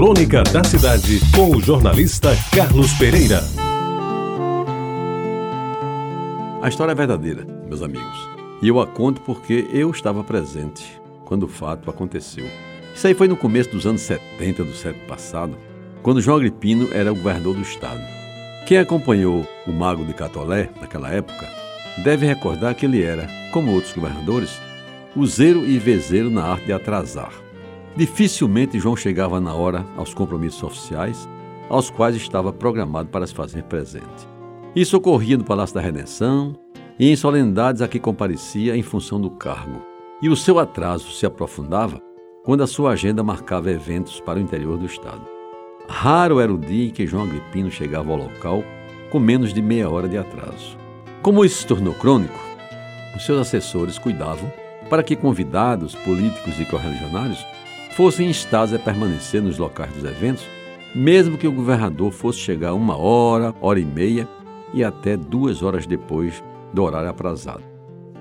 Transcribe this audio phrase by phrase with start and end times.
[0.00, 3.44] Crônica da Cidade, com o jornalista Carlos Pereira.
[6.62, 8.28] A história é verdadeira, meus amigos.
[8.62, 12.46] E eu a conto porque eu estava presente quando o fato aconteceu.
[12.94, 15.54] Isso aí foi no começo dos anos 70 do século passado,
[16.02, 18.00] quando João Agripino era o governador do estado.
[18.66, 21.46] Quem acompanhou o Mago de Catolé naquela época
[22.02, 24.58] deve recordar que ele era, como outros governadores,
[25.14, 27.49] useiro e vezeiro na arte de atrasar.
[27.96, 31.28] Dificilmente João chegava na hora aos compromissos oficiais,
[31.68, 34.28] aos quais estava programado para se fazer presente.
[34.74, 36.54] Isso ocorria no Palácio da Redenção
[36.98, 39.82] e em solenidades a que comparecia em função do cargo.
[40.22, 42.00] E o seu atraso se aprofundava
[42.44, 45.22] quando a sua agenda marcava eventos para o interior do estado.
[45.88, 48.62] Raro era o dia em que João Agripino chegava ao local
[49.10, 50.78] com menos de meia hora de atraso.
[51.20, 52.38] Como isso se tornou crônico,
[53.16, 54.50] os seus assessores cuidavam
[54.88, 57.44] para que convidados, políticos e correligionários
[57.96, 60.46] fossem instados a permanecer nos locais dos eventos,
[60.94, 64.28] mesmo que o governador fosse chegar uma hora, hora e meia
[64.72, 66.42] e até duas horas depois
[66.72, 67.62] do horário aprazado.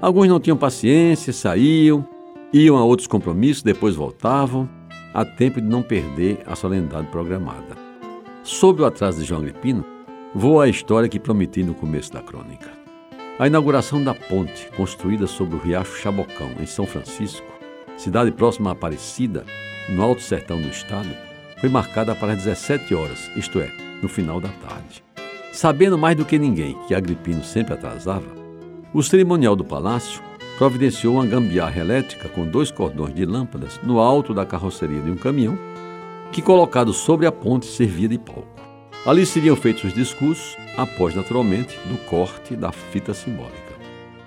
[0.00, 2.06] Alguns não tinham paciência, saíam,
[2.52, 4.68] iam a outros compromissos, depois voltavam,
[5.12, 7.76] a tempo de não perder a solenidade programada.
[8.42, 9.84] Sob o atraso de João Agripino,
[10.34, 12.70] vou à história que prometi no começo da crônica.
[13.38, 17.46] A inauguração da ponte, construída sobre o riacho Chabocão, em São Francisco,
[17.98, 19.44] cidade próxima a Aparecida,
[19.88, 21.08] no Alto Sertão do Estado,
[21.60, 25.02] foi marcada para as 17 horas, isto é, no final da tarde.
[25.52, 28.26] Sabendo mais do que ninguém que Agripino sempre atrasava,
[28.94, 30.22] o cerimonial do palácio
[30.56, 35.16] providenciou uma gambiarra elétrica com dois cordões de lâmpadas no alto da carroceria de um
[35.16, 35.58] caminhão,
[36.30, 38.46] que colocado sobre a ponte servia de palco.
[39.04, 43.56] Ali seriam feitos os discursos, após, naturalmente, do corte da fita simbólica.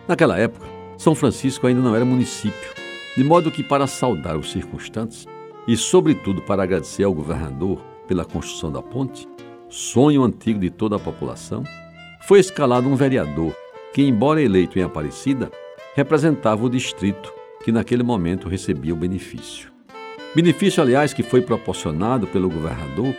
[0.08, 2.81] Naquela época, São Francisco ainda não era município,
[3.16, 5.28] de modo que, para saudar os circunstantes
[5.68, 9.28] e, sobretudo, para agradecer ao governador pela construção da ponte,
[9.70, 11.64] sonho antigo de toda a população,
[12.28, 13.54] foi escalado um vereador
[13.94, 15.52] que, embora eleito em Aparecida,
[15.96, 17.34] representava o distrito
[17.64, 19.72] que naquele momento recebia o benefício.
[20.34, 23.14] Benefício, aliás, que foi proporcionado pelo governador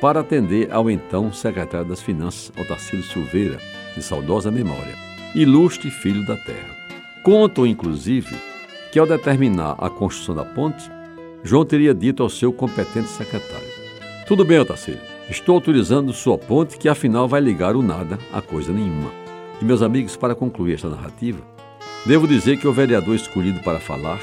[0.00, 3.58] para atender ao então secretário das Finanças, Otacílio Silveira,
[3.94, 4.94] de saudosa memória,
[5.34, 6.76] ilustre filho da terra.
[7.22, 8.34] Contam, inclusive,
[8.96, 10.90] que ao determinar a construção da ponte,
[11.44, 13.68] João teria dito ao seu competente secretário:
[14.26, 18.72] Tudo bem, Otacílio, estou autorizando sua ponte que afinal vai ligar o nada a coisa
[18.72, 19.10] nenhuma.
[19.60, 21.42] E, meus amigos, para concluir esta narrativa,
[22.06, 24.18] devo dizer que o vereador escolhido para falar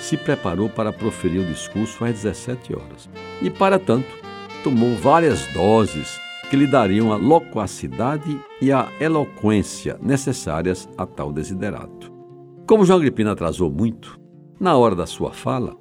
[0.00, 3.08] se preparou para proferir o discurso às 17 horas.
[3.40, 4.08] E, para tanto,
[4.64, 6.18] tomou várias doses
[6.50, 12.17] que lhe dariam a loquacidade e a eloquência necessárias a tal desiderato.
[12.68, 14.20] Como João Agripino atrasou muito,
[14.60, 15.74] na hora da sua fala,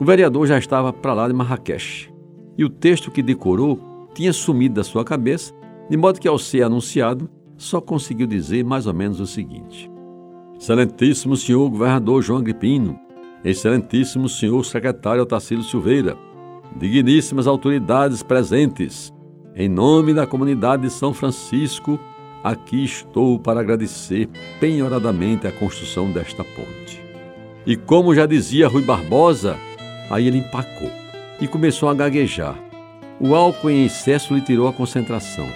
[0.00, 2.10] o vereador já estava para lá de Marrakech.
[2.56, 5.52] E o texto que decorou tinha sumido da sua cabeça,
[5.90, 9.90] de modo que, ao ser anunciado, só conseguiu dizer mais ou menos o seguinte:
[10.56, 12.98] Excelentíssimo senhor governador João Agripino,
[13.44, 16.16] Excelentíssimo senhor secretário Otacílio Silveira,
[16.74, 19.12] digníssimas autoridades presentes,
[19.54, 22.00] em nome da comunidade de São Francisco,
[22.42, 24.28] aqui estou para agradecer
[24.58, 27.00] penhoradamente a construção desta ponte.
[27.66, 29.56] E como já dizia Rui Barbosa,
[30.10, 30.90] aí ele empacou
[31.40, 32.56] e começou a gaguejar.
[33.20, 35.46] O álcool em excesso lhe tirou a concentração.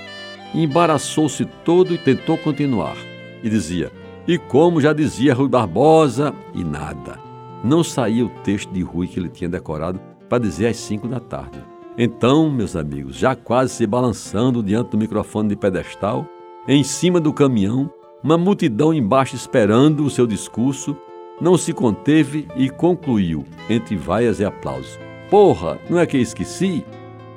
[0.54, 2.96] Embaraçou-se todo e tentou continuar.
[3.42, 3.90] E dizia:
[4.28, 7.18] E como já dizia Rui Barbosa, e nada.
[7.64, 11.18] Não saía o texto de Rui que ele tinha decorado para dizer às cinco da
[11.18, 11.58] tarde.
[11.96, 16.26] Então, meus amigos, já quase se balançando diante do microfone de pedestal,
[16.66, 17.90] em cima do caminhão,
[18.22, 20.96] uma multidão embaixo esperando o seu discurso,
[21.40, 24.98] não se conteve e concluiu, entre vaias e aplausos:
[25.28, 26.84] Porra, não é que esqueci?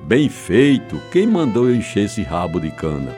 [0.05, 3.13] Bem feito, quem mandou eu encher esse rabo de cana?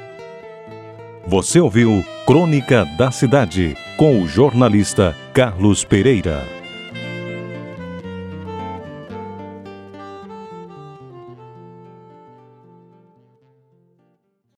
[1.28, 6.59] Você ouviu Crônica da Cidade, com o jornalista Carlos Pereira.